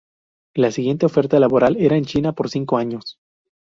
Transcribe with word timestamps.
La 0.55 0.71
siguiente 0.71 1.05
oferta 1.05 1.39
laboral 1.39 1.75
era 1.77 1.95
en 1.95 2.05
China 2.05 2.33
por 2.33 2.49
cinco 2.49 2.75
años. 2.77 3.19